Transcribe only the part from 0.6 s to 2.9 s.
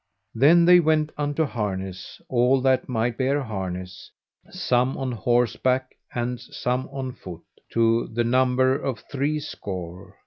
they went unto harness, all that